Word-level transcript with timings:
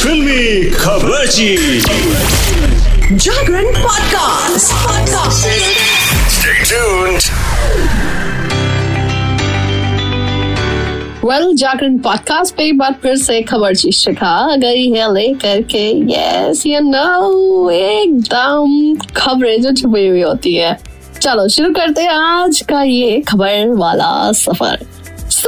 फिल्मी 0.00 0.70
खबर 0.70 1.26
Jagran 3.12 3.64
podcast 3.64 4.72
podcast 4.72 5.46
well 11.24 11.56
Jagran 11.56 11.98
podcast 11.98 12.54
पे 12.54 12.64
एक 12.64 12.78
बार 12.78 12.94
फिर 13.02 13.16
से 13.16 13.42
खबर 13.42 13.74
जी 13.74 13.92
शिखा 13.92 14.56
गई 14.56 14.90
है 14.90 15.14
लेकर 15.14 15.62
के। 15.62 15.90
यस 16.14 16.66
यू 16.66 16.80
नो 16.80 17.70
एकदम 17.70 18.94
खबरें 19.16 19.62
जो 19.62 19.72
छुपी 19.72 20.06
हुई 20.06 20.22
होती 20.22 20.54
है। 20.54 20.78
चलो 21.20 21.48
शुरू 21.48 21.70
करते 21.70 22.02
हैं 22.02 22.10
आज 22.10 22.60
का 22.60 22.82
ये 22.82 23.22
खबर 23.28 23.68
वाला 23.68 24.32
सफ़र। 24.32 24.78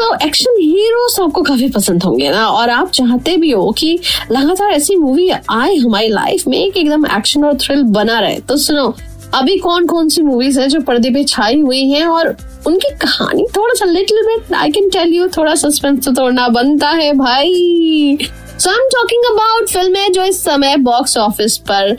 सो 0.03 0.14
एक्शन 0.27 0.55
हीरोज 0.61 1.16
आपको 1.21 1.43
काफ़ी 1.43 1.69
पसंद 1.71 2.02
होंगे 2.02 2.30
ना? 2.30 2.46
और 2.46 2.71
आप 2.71 2.91
चाहते 2.91 3.37
भी 3.37 3.51
हो 3.51 3.71
कि 3.79 3.98
लगातार 4.32 4.70
ऐसी 4.70 4.97
मूवी 4.97 5.29
आए 5.30 5.74
हमारी 5.77 6.09
लाइफ 6.09 6.47
में, 6.48 6.70
कि 6.73 6.80
एकदम 6.80 7.06
एक्शन 7.16 7.45
और 7.45 7.56
थ्रिल 7.56 7.83
बना 7.93 8.19
रहे। 8.20 8.38
तो 8.41 8.57
सुनो, 8.57 8.95
अभी 9.34 9.57
कौन 9.59 9.87
कौन 9.87 10.09
सी 10.09 10.23
मूवीज़ 10.23 10.60
है 10.60 10.69
जो 10.69 10.80
पर्दे 10.80 11.10
पे 11.10 11.23
छाई 11.24 11.60
हुई 11.60 11.84
हैं 11.91 12.07
और 12.07 12.37
उनकी 12.66 12.91
कहानी 12.96 13.46
थोड़ा 13.57 13.74
सा 13.74 13.84
little 13.84 14.23
bit 14.27 14.52
I 14.55 14.70
can 14.70 14.88
tell 14.91 15.15
you 15.15 15.29
थोड़ा 15.37 15.55
सस्पेंस 15.57 16.05
तो 16.05 16.12
तोड़ना 16.12 16.48
बनता 16.51 16.88
है, 16.91 17.12
भाई। 17.15 18.19
So 18.59 18.71
I 18.71 18.77
am 18.77 18.88
talking 18.93 19.32
about 19.32 19.69
फ़िल्में 19.71 20.12
जो 20.12 20.24
इस 20.24 20.45
समय 20.45 20.77
बॉक्स 20.82 21.16
ऑफ़िस 21.19 21.59
पर 21.71 21.96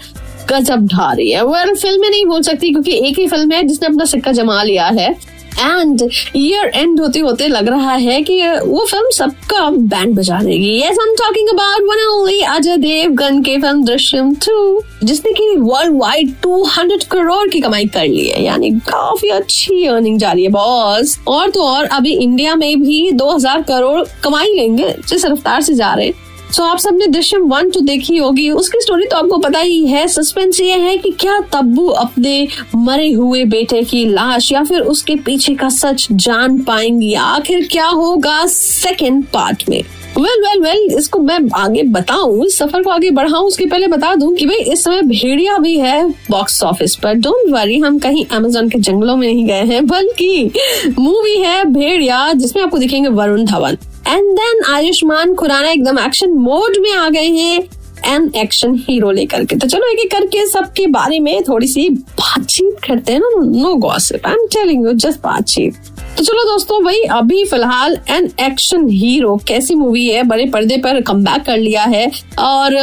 गजब 0.50 0.88
ढा 0.88 1.12
रही 1.12 1.32
है। 1.32 1.44
वो 1.44 1.54
फ़िल्म 1.74 2.02
में 2.02 2.10
नहीं 2.10 2.26
बोल 2.26 2.42
सकती, 2.42 2.72
क्योंकि 2.72 3.02
एक 3.08 3.20
ही 3.20 3.28
फ़िल्म 3.28 3.52
है 3.52 3.64
जिसने 3.64 3.88
अपना 3.88 4.06
सिक्का 4.06 4.32
जमा 4.32 4.64
लिया 4.64 4.88
है। 4.90 5.16
एंड 5.60 6.02
ईयर 6.36 6.72
एंड 6.76 7.00
होते 7.00 7.20
होते 7.20 7.48
लग 7.48 7.68
रहा 7.68 7.94
है 7.96 8.22
कि 8.22 8.42
वो 8.48 8.86
फ़िल्म 8.86 9.10
सबका 9.10 9.70
बैंड 9.70 10.16
बजा 10.16 10.42
देगी। 10.42 10.76
Yes 10.78 10.98
I 11.00 11.08
am 11.08 11.14
talking 11.16 11.50
about 11.50 11.90
one 11.90 12.04
only 12.08 12.40
Ajay 12.42 12.78
Devgan 12.78 13.42
के 13.44 13.58
फ़िल्म 13.58 13.84
दृश्यम 13.86 14.34
2 14.46 14.82
जिसने 15.04 15.32
की 15.32 15.56
वर्ल्ड 15.58 15.98
वाइड 15.98 16.34
200 16.42 17.04
करोड़ 17.04 17.48
की 17.50 17.62
कमाई 17.62 17.86
कर 17.86 18.08
ली 18.08 18.28
है। 18.28 18.44
यानी 18.44 18.70
काफ़ी 18.90 19.30
अच्छी 19.30 19.86
अर्निंग 19.86 20.20
जा 20.20 20.32
रही 20.32 20.44
है 20.44 20.50
बॉस 20.50 21.18
और 21.28 21.50
तो 21.50 21.62
और, 21.62 21.86
अभी 21.86 22.14
इंडिया 22.14 22.56
में 22.56 22.82
भी 22.82 23.12
2000 23.12 23.62
करोड़ 23.62 24.02
कमाई 24.24 24.54
लेंगे, 24.56 24.96
जिस 25.08 25.26
रफ्तार 25.26 25.62
से 25.62 25.74
जा 25.74 25.94
रहे 25.94 26.06
हैं। 26.06 26.23
सो 26.54 26.64
आप 26.64 26.78
सबने 26.78 27.06
दृश्यम 27.08 27.48
वन 27.50 27.70
तो 27.70 27.80
देखी 27.82 28.18
होगी। 28.18 28.50
उसकी 28.52 28.80
स्टोरी 28.82 29.06
तो 29.06 29.18
आपको 29.18 29.38
पता 29.38 29.60
ही 29.60 29.86
है। 29.88 30.08
सस्पेंस 30.08 30.60
ये 30.62 30.74
है 30.74 30.98
कि 30.98 31.10
क्या 31.12 31.40
तब्बू 31.54 31.88
अपने 31.88 32.48
मरे 32.76 33.12
हुए 33.12 33.44
बेटे 33.46 33.82
की 33.84 34.04
लाश 34.06 34.52
या 34.52 34.64
फिर 34.64 34.82
उसके 34.84 35.16
पीछे 35.16 35.54
का 35.56 35.70
सच 35.70 36.08
जान 36.12 36.60
पाएँगी। 36.60 37.14
आखिर 37.14 37.68
क्या 37.72 37.88
होगा 37.88 38.46
सेकेंड 38.48 39.24
पार्ट 39.26 39.64
में? 39.70 39.82
वेल 40.18 40.42
वेल 40.42 40.60
वेल 40.62 40.98
इसको 40.98 41.20
मैं 41.20 41.40
आगे 41.56 41.84
बताऊँ, 41.84 42.46
इस 42.46 42.58
सफ़र 42.58 42.84
को 42.84 42.90
आगे 42.90 43.10
बढ़ाऊं, 43.12 43.48
उसके 43.48 43.66
पहले 43.66 43.88
बता 43.88 44.14
दूँ 44.16 44.34
कि 44.36 44.46
भाई, 44.46 44.58
इस 44.58 44.84
समय 44.84 45.02
भेड़िया 45.02 45.58
भी 45.58 45.78
है 45.78 46.08
बॉक्स 46.30 46.62
ऑफ़िस 46.64 46.96
पर। 46.96 47.14
डोंट 47.14 47.52
वरी 47.52 47.80
हम 47.80 47.98
कहीं 48.00 48.26
अमेजोन 48.32 48.70
के 48.70 48.80
जंगलों 48.80 49.16
में 49.16 49.28
नहीं 49.28 49.46
गए 49.46 49.64
हैं, 49.64 49.86
बल्कि 49.88 50.52
मूवी 51.00 51.36
है 51.38 51.64
भेड़िया, 51.66 52.32
जिसमें 52.34 52.64
आपको 52.64 52.78
दिखेंगे 52.78 53.10
वरुण 53.10 53.46
धवन। 53.46 53.78
एंड 54.14 54.26
देन 54.38 54.62
आयुष्मान 54.70 55.34
खुराना 55.36 55.70
एकदम 55.70 56.00
एक्शन 56.00 56.34
मोड 56.40 56.78
में 56.82 56.92
आ 56.94 57.08
गए 57.10 57.28
हैं 57.28 57.64
एंड 58.06 58.36
एक्शन 58.36 58.76
हीरो 58.88 59.12
लेकर 59.12 59.46
के। 59.46 59.56
तो 59.56 59.68
चलो 59.68 59.92
एक 59.92 60.00
एक 60.00 60.12
करके 60.12 60.46
सबके 60.48 60.88
बारे 60.88 61.20
में 61.20 61.44
थोड़ी 61.44 61.68
सी 61.68 61.88
बातचीत 61.90 62.78
करते 62.88 63.14
हैं 63.14 63.20
ना। 63.20 63.30
No 63.62 63.74
gossip 63.76 64.28
I 64.28 64.34
am 64.34 64.46
telling 64.54 64.86
you 64.86 64.94
just 64.94 65.20
बातचीत। 65.20 65.74
तो 66.18 66.24
चलो 66.24 66.44
दोस्तों, 66.44 66.84
भाई, 66.84 67.00
अभी 67.12 67.44
फ़िलहाल 67.46 67.98
एन 68.10 68.30
एक्शन 68.42 68.88
हीरो 68.88 69.36
कैसी 69.48 69.76
मूवी 69.76 70.06
है? 70.08 70.24
बड़े 70.24 70.46
पर्दे 70.50 70.76
पर 70.78 71.00
कम 71.02 71.24
कर 71.46 71.58
लिया 71.58 71.84
है 71.84 72.06
और 72.40 72.76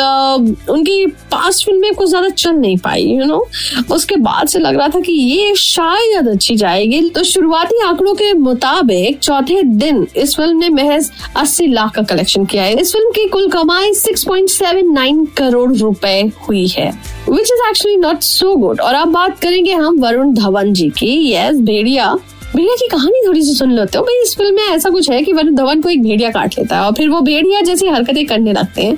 उनकी 0.70 1.06
पास्ट 1.32 1.64
फ़िल्में 1.64 1.94
कुछ 1.94 2.08
ज़्यादा 2.08 2.28
चल 2.28 2.52
नहीं 2.52 2.76
पाई 2.78 3.02
यू 3.02 3.24
नो 3.24 3.38
उसके 3.94 4.16
बाद 4.18 4.48
से 4.48 4.58
लग 4.58 4.76
रहा 4.76 4.88
था 4.88 5.00
कि 5.00 5.12
ये 5.12 5.54
शायद 5.56 6.28
अच्छी 6.28 6.56
जाएगी। 6.56 7.00
तो 7.10 7.22
शुरुआती 7.24 7.80
आंकड़ों 7.82 8.14
के 8.14 8.32
मुताबिक 8.32 9.18
चौथे 9.18 9.62
दिन 9.62 10.06
इस 10.16 10.34
फ़िल्म 10.36 10.58
ने 10.58 10.68
महज 10.70 11.10
80 11.36 11.68
लाख 11.68 11.94
का 11.94 12.02
कलेक्शन 12.04 12.44
किया 12.44 12.62
है। 12.62 12.74
इस 12.74 12.92
फ़िल्म 12.92 13.10
की 13.10 13.28
कुल 13.28 13.48
कमाई 13.50 13.92
6.79 13.94 15.24
करोड़ 15.38 15.72
रुपए 15.72 16.20
हुई 16.48 16.66
है 16.68 16.90
which 17.28 17.40
is 17.42 17.68
actually 17.68 17.96
not 17.96 18.20
so 18.22 18.54
good 18.56 18.80
और 18.80 18.94
अब 18.94 19.12
बात 19.12 19.38
करेंगे 19.40 19.72
हम 19.72 20.00
वरुण 20.00 20.34
धवन 20.34 20.72
जी 20.72 20.88
की। 20.98 21.32
यस 21.32 21.60
भेड़िया। 21.62 22.16
भेड़िया 22.56 22.74
की 22.74 22.86
कहानी 22.88 23.20
थोड़ी 23.26 23.42
सी 23.42 23.54
सुन 23.54 23.72
लेते 23.72 23.98
हो। 23.98 24.04
भाई, 24.04 24.22
इस 24.22 24.34
फ़िल्म 24.36 24.54
में 24.56 24.62
ऐसा 24.62 24.90
कुछ 24.90 25.10
है 25.10 25.22
कि 25.22 25.32
वरुण 25.32 25.54
धवन 25.54 25.80
को 25.80 25.88
एक 25.88 26.02
भेड़िया 26.02 26.30
काट 26.30 26.54
लेता 26.58 26.76
है 26.76 26.82
और 26.82 26.92
फिर 26.92 27.08
वो 27.08 27.20
भेड़िया 27.20 27.60
जैसी 27.60 27.88
हरकतें 27.88 28.24
करने 28.26 28.52
लगते 28.52 28.82
हैं। 28.82 28.96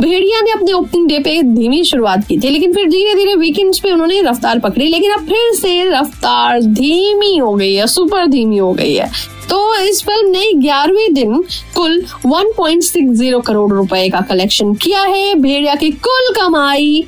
भेड़िया 0.00 0.40
ने 0.40 0.50
अपने 0.50 0.72
ओपनिंग 0.72 1.08
डे 1.08 1.18
पे 1.18 1.42
धीमी 1.42 1.82
शुरुआत 1.84 2.26
की 2.28 2.38
थी, 2.38 2.50
लेकिन 2.50 2.72
फिर 2.72 2.88
धीरे 2.90 3.14
धीरे 3.14 3.34
वीकेंड्स 3.34 3.78
पे 3.78 3.90
उन्होंने 3.90 4.20
रफ्तार 4.22 4.58
पकड़ी, 4.58 4.86
लेकिन 4.86 5.10
अब 5.10 5.26
फिर 5.26 5.52
से 5.54 5.84
रफ्तार 5.90 6.60
धीमी 6.60 7.36
हो 7.36 7.54
गई 7.54 7.74
है 7.74 7.86
सुपर 7.86 8.26
धीमी 8.26 8.58
हो 8.58 8.72
गई 8.72 8.94
है। 8.94 9.10
तो 9.50 9.76
इस 9.76 10.02
फ़िल्म 10.02 10.30
ने 10.30 10.52
ग्यारहवें 10.54 11.14
दिन 11.14 11.44
कुल 11.74 12.00
1.60 12.26 13.40
करोड़ 13.40 13.72
रुपए 13.72 14.08
का 14.08 14.20
कलेक्शन 14.20 14.74
किया 14.74 15.02
है। 15.02 15.34
भेड़िया 15.34 15.74
की 15.74 15.90
कुल 15.90 16.32
कमाई 16.34 17.04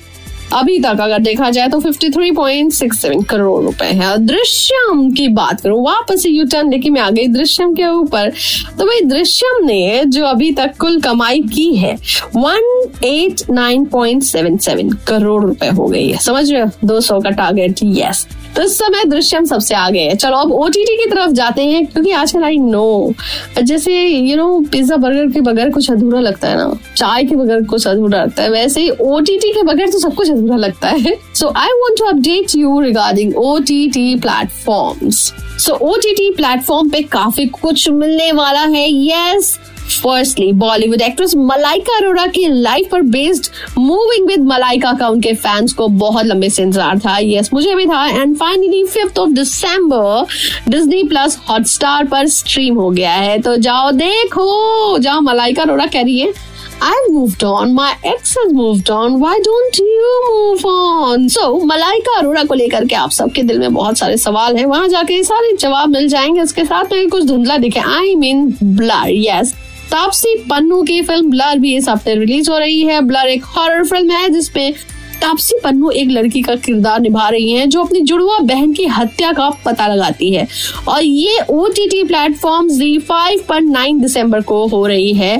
अभी 0.54 0.78
तक 0.78 0.86
अगर 0.86 1.18
देखा 1.18 1.50
जाए 1.50 1.68
तो 1.68 1.80
53.67 1.80 3.24
करोड़ 3.24 3.64
रुपए 3.64 3.84
है। 3.84 4.18
दृश्यम 4.18 5.10
की 5.10 5.28
बात 5.28 5.60
करो, 5.60 5.82
वापस 5.82 6.22
यू 6.26 6.44
टर्न 6.44 6.70
लेके 6.70 6.90
मैं 6.90 7.00
आ 7.00 7.10
गई 7.10 7.26
दृश्यम 7.26 7.74
के 7.74 7.86
ऊपर। 7.86 8.32
तो 8.78 8.84
भाई, 8.84 9.00
दृश्यम 9.00 9.66
ने 9.66 10.02
जो 10.06 10.24
अभी 10.24 10.52
तक 10.52 10.70
कुल 10.80 11.00
कमाई 11.00 11.40
की 11.40 11.74
है 11.74 11.98
189.77 12.36 14.96
करोड़ 15.08 15.44
रुपए 15.44 15.66
हो 15.66 15.86
गई 15.86 16.08
है। 16.08 16.18
समझ 16.18 16.52
रहे 16.52 16.62
हो? 16.62 16.70
200 16.84 17.20
का 17.20 17.30
टारगेट 17.30 17.74
यस 17.84 18.26
तो 18.56 18.62
इस 18.62 18.76
समय 18.78 19.04
दृश्यम 19.04 19.44
सबसे 19.44 19.74
आगे 19.74 20.00
है। 20.00 20.14
चलो, 20.16 20.36
अब 20.36 20.52
ओटीटी 20.52 20.96
की 20.96 21.10
तरफ़ 21.10 21.32
जाते 21.32 21.62
हैं, 21.62 21.84
क्योंकि 21.86 22.10
आजकल 22.12 22.44
आई 22.44 22.58
नो 22.58 23.14
जैसे 23.62 23.96
यू 24.06 24.36
नो 24.36 24.58
पिज्जा 24.72 24.96
बर्गर 24.96 25.30
के 25.32 25.40
बगैर 25.40 25.70
कुछ 25.70 25.90
अधूरा 25.90 26.20
लगता 26.20 26.48
है 26.48 26.56
ना। 26.56 26.72
चाय 26.96 27.24
के 27.24 27.36
बगैर 27.36 27.64
कुछ 27.64 27.86
अधूरा 27.86 28.22
लगता 28.22 28.42
है। 28.42 28.50
वैसे 28.50 28.80
ही 28.80 28.90
ओटीटी 28.90 29.52
के 29.52 29.62
बगैर 29.62 29.90
तो 29.90 29.98
सब 29.98 30.14
कुछ 30.14 30.30
अधूरा 30.30 30.56
लगता 30.56 30.88
है। 30.88 31.16
So 31.34 31.52
I 31.56 31.68
want 31.72 31.98
to 31.98 32.04
update 32.06 32.56
you 32.56 32.80
regarding 32.80 33.36
O 33.36 33.58
T 33.58 33.88
T 33.90 34.14
platform 34.16 35.10
so 35.10 35.72
O 35.72 35.96
T 35.96 36.14
T 36.14 36.30
platform 36.36 36.90
पे 36.90 37.02
काफ़ी 37.12 37.46
कुछ 37.52 37.88
मिलने 37.90 38.30
वाला 38.32 38.62
है। 38.62 38.88
Yes 38.90 39.58
firstly 39.86 40.52
Bollywood 40.52 41.00
actress 41.00 41.34
Malaika 41.36 41.96
Arora 41.96 42.26
की 42.26 42.46
लाइफ 42.48 42.88
पर 42.92 43.02
बेस्ड 43.02 43.46
मूविंग 43.78 44.26
विद 44.26 44.40
मलाइका 44.40 44.92
का 44.92 45.08
उनके 45.08 45.32
फैंस 45.34 45.72
को 45.72 45.88
बहुत 45.88 46.26
लंबे 46.26 46.50
से 46.50 46.62
इंतज़ार 46.62 46.98
था। 46.98 47.18
यस 47.18 47.44
yes, 47.44 47.54
मुझे 47.54 47.74
भी 47.74 47.86
था। 47.86 48.06
And 48.06 48.36
finally 48.36 48.84
fifth 48.84 49.18
of 49.18 49.30
December 49.30 50.26
Disney 50.70 51.02
plus 51.04 51.38
Hotstar 51.50 52.04
पर 52.04 52.28
स्ट्रीम 52.28 52.74
हो 52.74 52.90
गया 52.90 53.12
है। 53.12 53.38
तो 53.38 53.56
जाओ 53.56 53.90
देखो। 53.90 54.98
जाओ 54.98 55.20
मलाइका 55.20 55.62
अरोड़ा 55.62 55.86
कह 55.86 56.02
रही 56.02 56.18
है। 56.18 56.56
I've 56.82 57.06
moved 57.14 57.42
on. 57.44 57.70
My 57.74 57.90
ex 58.06 58.32
has 58.36 58.50
moved 58.52 58.90
on. 58.90 59.14
Why 59.20 59.36
don't 59.44 59.78
you 59.78 60.08
move 60.24 60.64
on? 60.64 61.28
So, 61.28 61.64
Malaika 61.64 62.18
Arora 62.18 62.44
को 62.44 62.54
लेकर 62.54 62.84
के 62.84 62.94
आप 62.94 63.10
सबके 63.10 63.42
दिल 63.42 63.58
में 63.58 63.74
बहुत 63.74 63.98
सारे 63.98 64.16
सवाल 64.16 64.56
हैं। 64.56 64.66
वहाँ 64.66 64.88
जाके 64.88 65.22
सारे 65.24 65.56
जवाब 65.56 65.88
मिल 65.88 66.08
जाएँगे। 66.08 66.40
उसके 66.40 66.64
साथ 66.64 66.92
में 66.92 67.08
कुछ 67.08 67.24
धुंधला 67.24 67.56
दिखे। 67.56 67.80
I 67.80 68.14
mean 68.14 68.54
blur 68.62 69.08
yes 69.08 69.54
Taapsee 69.90 70.34
Pannu 70.50 70.82
की 70.82 71.00
फ़िल्म 71.02 71.30
ब्लर 71.30 71.58
भी 71.58 71.76
इस 71.76 71.88
हफ़्ते 71.88 72.14
रिलीज़ 72.14 72.50
हो 72.50 72.58
रही 72.58 72.80
है। 72.84 73.00
ब्लर 73.00 73.28
एक 73.28 73.44
हॉरर 73.46 73.84
फ़िल्म 73.84 74.10
है 74.10 74.28
जिसमें 74.28 74.72
तापसी 75.20 75.58
पन्नू 75.64 75.90
एक 75.90 76.08
लड़की 76.10 76.40
का 76.42 76.54
किरदार 76.56 77.00
निभा 77.00 77.28
रही 77.28 77.52
हैं, 77.52 77.68
जो 77.68 77.84
अपनी 77.84 78.00
जुड़वा 78.00 78.38
बहन 78.38 78.72
की 78.72 78.86
हत्या 78.86 79.32
का 79.32 79.48
पता 79.64 79.86
लगाती 79.86 80.32
है। 80.32 80.46
और 80.88 81.02
ये 81.02 81.38
O 81.50 81.66
T 81.68 81.86
T 81.88 82.02
platform 82.04 82.68
Zee 82.68 82.98
five 83.00 83.44
पर 83.48 83.60
नाइन 83.60 84.00
दिसंबर 84.00 84.40
को 84.42 84.66
हो 84.66 84.86
रही 84.86 85.12
है। 85.14 85.36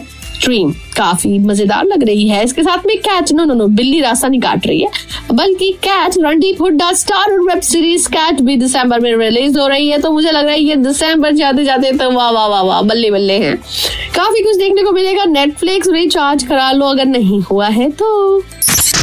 स्ट्रीम 0.46 0.70
काफ़ी 0.96 1.38
मज़ेदार 1.38 1.84
लग 1.84 2.02
रही 2.06 2.26
है। 2.28 2.42
इसके 2.44 2.62
साथ 2.62 2.84
में 2.86 2.96
कैच 2.98 3.32
नो 3.32 3.44
नो 3.44 3.54
नो 3.54 3.66
बिल्ली 3.68 4.00
रास्ता 4.00 4.28
नहीं 4.28 4.40
काट 4.40 4.66
रही 4.66 4.82
है। 4.82 4.90
बल्कि 5.32 5.70
कैच 5.84 6.18
रणदीप 6.18 6.60
हुड्डा 6.62 6.92
स्टार 6.92 7.32
और 7.32 7.40
वेब 7.42 7.60
सीरीज़ 7.62 8.08
कैट 8.08 8.40
भी 8.40 8.56
दिसंबर 8.56 9.00
में 9.00 9.16
रिलीज़ 9.16 9.58
हो 9.58 9.66
रही 9.68 9.88
है। 9.88 9.98
तो 10.00 10.12
मुझे 10.12 10.30
लग 10.30 10.44
रहा 10.44 10.52
है 10.52 10.60
ये 10.60 10.76
दिसंबर 10.76 11.32
जाते 11.34 11.64
जाते 11.64 11.92
तो 11.92 12.10
वाह 12.10 12.30
वाह 12.30 12.46
वाह 12.46 12.62
वाह, 12.62 12.82
बल्ले 12.82 13.10
बल्ले 13.10 13.38
हैं। 13.38 13.56
काफ़ी 14.16 14.42
कुछ 14.42 14.56
देखने 14.56 14.82
को 14.82 14.92
मिलेगा। 14.92 15.24
नेटफ्लिक्स 15.24 15.88
रिचार्ज 15.90 16.42
करा 16.42 16.70
लो 16.72 16.86
अगर 16.86 17.06
नहीं 17.06 17.40
हुआ 17.42 17.68
है 17.68 17.90
तो। 17.92 18.42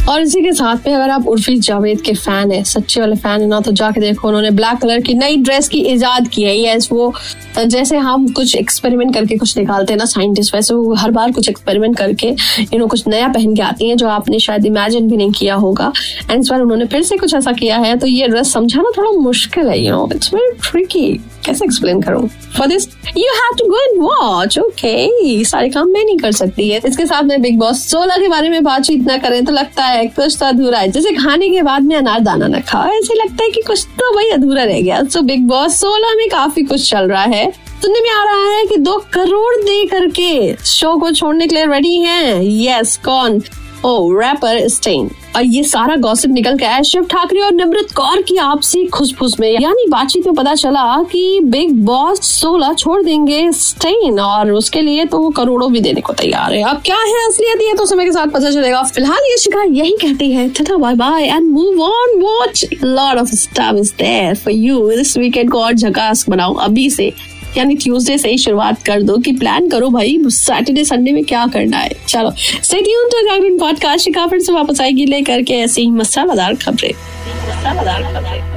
और 0.08 0.20
इसी 0.20 0.40
के 0.42 0.52
साथ 0.52 0.86
में 0.86 0.94
अगर 0.94 1.10
आप 1.10 1.28
उर्फी 1.28 1.56
जावेद 1.58 2.00
के 2.00 2.12
फ़ैन 2.14 2.50
है, 2.52 2.62
सच्चे 2.64 3.00
वाले 3.00 3.16
फ़ैन 3.16 3.40
है, 3.40 3.46
ना 3.48 3.60
तो 3.60 3.72
जाके 3.72 4.00
देखो 4.00 4.28
उन्होंने 4.28 4.50
ब्लैक 4.50 4.78
कलर 4.78 5.00
की 5.00 5.14
नई 5.14 5.36
ड्रेस 5.36 5.68
की 5.68 5.80
इजाद 5.92 6.28
की 6.28 6.42
है। 6.42 6.56
यस 6.58 6.88
वो, 6.92 7.12
जैसे 7.58 7.96
हम 7.98 8.26
कुछ 8.28 8.54
एक्सपेरिमेंट 8.56 9.14
करके 9.14 9.36
कुछ 9.36 9.56
निकालते 9.58 9.92
हैं 9.92 9.98
ना 9.98 10.04
साइंटिस्ट 10.04 10.54
वैसे 10.54 10.74
वो 10.74 10.94
हर 10.94 11.10
बार 11.10 11.32
कुछ 11.32 11.48
एक्सपेरिमेंट 11.48 11.96
करके 11.98 12.28
यू 12.28 12.78
नो 12.78 12.86
कुछ 12.86 13.06
नया 13.08 13.28
पहन 13.28 13.54
के 13.56 13.62
आती 13.62 13.88
हैं 13.88 13.96
जो 13.96 14.08
आपने 14.08 14.38
शायद 14.38 14.66
इमेजिन 14.66 15.08
भी 15.10 15.16
नहीं 15.16 15.32
किया 15.32 15.54
होगा। 15.56 15.92
एंड 16.30 16.40
इस 16.40 16.48
बार 16.50 16.60
उन्होंने 16.60 16.86
फिर 16.86 17.02
से 17.02 17.16
कुछ 17.16 17.34
ऐसा 17.34 17.52
किया 17.52 17.78
है 17.78 17.96
तो 17.98 18.06
ये 18.06 18.28
ड्रेस 18.28 18.52
समझाना 18.52 18.90
थोड़ा 18.98 19.10
मुश्किल 19.20 19.68
है 19.68 19.78
you 19.84 19.92
know 19.92 20.08
it's 20.14 20.34
very 20.34 20.52
tricky 20.70 21.10
कैसे 21.46 21.64
एक्सप्लेन 21.64 22.00
करूँ? 22.02 22.28
For 22.56 22.66
this 22.66 22.88
you 23.16 23.32
have 23.34 23.56
to 23.58 23.64
go 23.70 23.78
and 23.80 24.00
watch 24.02 24.58
okay 24.58 25.44
सारे 25.44 25.68
काम 25.70 25.88
मैं 25.88 26.04
नहीं 26.04 26.18
कर 26.18 26.32
सकती 26.32 26.68
है 26.68 26.80
इसके 26.86 27.06
साथ 27.06 27.22
में 27.22 27.40
बिग 27.42 27.58
बॉस 27.58 27.82
सोलह 27.90 28.16
के 28.18 28.28
बारे 28.28 28.48
में 28.50 28.62
बातचीत 28.64 29.06
ना 29.06 29.16
करें 29.18 29.44
तो 29.44 29.52
लगता 29.52 29.84
है 29.84 29.93
कुछ 30.02 30.36
तो 30.40 30.46
अधूरा 30.46 30.78
है। 30.78 30.88
जैसे 30.88 31.12
खाने 31.12 31.48
के 31.48 31.62
बाद 31.62 31.82
में 31.82 31.96
अनार 31.96 32.20
दाना 32.20 32.46
न 32.46 32.60
खाओ, 32.60 32.88
ऐसे 32.88 33.14
लगता 33.14 33.44
है 33.44 33.50
कि 33.50 33.62
कुछ 33.62 33.86
तो 33.98 34.14
वही 34.16 34.30
अधूरा 34.30 34.64
रह 34.64 34.80
गया। 34.80 35.02
तो 35.02 35.22
बिग 35.22 35.46
बॉस 35.48 35.80
सोलह 35.80 36.14
में 36.16 36.28
काफ़ी 36.28 36.62
कुछ 36.62 36.90
चल 36.90 37.08
रहा 37.08 37.22
है। 37.22 37.50
सुनने 37.82 38.00
में 38.00 38.10
आ 38.10 38.24
रहा 38.24 38.56
है 38.56 38.64
कि 38.66 38.76
दो 38.76 38.96
करोड़ 39.12 39.54
दे 39.56 39.84
करके 39.86 40.56
शो 40.64 40.96
को 40.96 41.10
छोड़ने 41.10 41.46
के 41.46 41.54
लिए 41.54 41.66
रेडी 41.66 41.96
हैं। 41.96 42.40
यस 42.42 42.96
कौन? 43.04 43.42
ओ 43.84 44.12
रैपर 44.12 44.68
स्टेन 44.68 45.10
और 45.36 45.44
ये 45.44 45.62
सारा 45.64 45.96
गॉसिप 45.98 46.30
निकल 46.30 46.56
के 46.58 46.64
आया। 46.64 46.82
शिव 46.82 47.04
ठाकरे 47.04 47.40
और 47.40 47.52
निमृत 47.52 47.92
कौर 47.96 48.22
की 48.22 48.36
आपसी 48.38 48.84
खुसफुस 48.88 49.38
में, 49.40 49.50
यानी 49.52 49.86
बातचीत 49.90 50.26
में 50.26 50.34
पता 50.34 50.54
चला 50.54 51.02
कि 51.12 51.40
बिग 51.44 51.72
बॉस 51.84 52.20
सोलह 52.30 52.72
छोड़ 52.74 53.02
देंगे 53.02 53.50
स्टेन 53.52 54.20
और 54.20 54.50
उसके 54.52 54.80
लिए 54.82 55.04
तो 55.04 55.18
वो 55.18 55.30
करोड़ों 55.32 55.72
भी 55.72 55.80
देने 55.80 56.00
को 56.00 56.12
तैयार 56.12 56.54
है। 56.54 56.62
अब 56.64 56.80
क्या 56.86 56.96
है 56.96 57.26
असलियत 57.26 57.62
ये 57.62 57.74
तो 57.74 57.86
समय 57.86 58.04
के 58.04 58.12
साथ 58.12 58.26
पता 58.28 58.50
चलेगा। 58.50 58.82
फ़िलहाल 58.84 59.30
ये 59.30 59.36
शिका 59.38 59.62
यही 59.62 59.96
कहती 60.02 60.30
है। 60.32 60.48
Tata 60.50 60.76
bye 60.76 60.94
bye 60.94 61.24
and 61.24 61.50
move 61.50 61.82
on 61.82 62.20
watch 62.20 62.64
lot 62.74 63.18
of 63.18 63.34
stuff 63.34 63.76
is 63.76 63.92
there 63.98 64.34
for 64.34 64.54
you 64.54 64.88
this 64.90 65.16
weekend 65.18 65.50
को 65.50 65.62
और 65.62 65.72
झकास 65.72 66.24
बनाओ 66.28 66.54
अभी 66.64 66.88
से 66.90 67.12
यानी 67.56 67.74
ट्यूसडे 67.74 68.18
से 68.18 68.30
ही 68.30 68.38
शुरुआत 68.38 68.82
कर 68.82 69.02
दो 69.02 69.16
कि 69.16 69.32
प्लान 69.32 69.68
करो 69.68 69.88
भाई 69.88 70.18
सैटरडे 70.26 70.84
संडे 70.84 71.12
में 71.12 71.24
क्या 71.24 71.46
करना 71.46 71.76
है? 71.76 71.90
चलो 72.08 72.30
सही 72.62 72.80
तो 72.80 73.20
जागरण 73.22 73.58
पॉडकास्ट 73.58 74.10
से 74.40 74.52
वापस 74.52 74.80
आएगी 74.80 75.06
लेकर 75.06 75.42
के 75.42 75.54
ऐसे 75.54 75.80
ही 75.80 75.90
मसालादार 75.90 76.54
खबरें। 76.54 76.90
मसालादार 76.90 78.02
खबरें। 78.02 78.53